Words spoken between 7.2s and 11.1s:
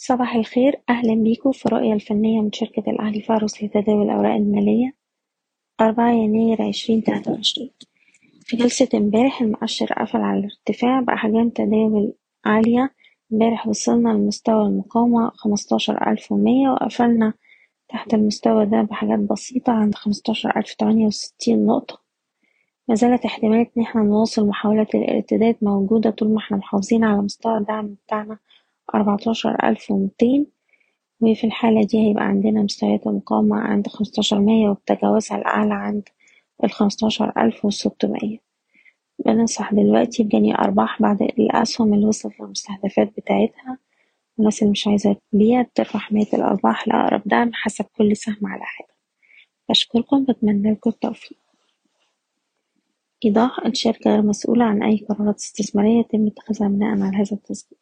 وعشرين. في جلسة امبارح المؤشر قفل على الارتفاع